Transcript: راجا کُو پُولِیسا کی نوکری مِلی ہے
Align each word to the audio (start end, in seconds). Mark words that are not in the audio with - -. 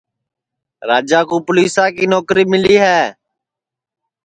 راجا 0.89 1.19
کُو 1.29 1.37
پُولِیسا 1.45 1.85
کی 1.95 2.05
نوکری 2.11 2.43
مِلی 2.51 2.75
ہے 2.83 3.01